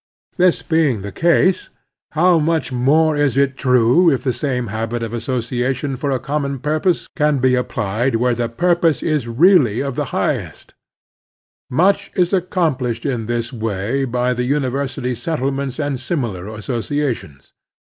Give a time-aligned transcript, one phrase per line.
[0.37, 1.69] This being the case,
[2.13, 6.57] how much more is it true if the same habit of association for a common
[6.57, 10.39] pur pose can be applied where the purpose is really of A Political Factor 83
[10.39, 10.73] the highest!
[11.69, 17.53] Much is accomplished in this way by the tiniversity settlements and similar associations.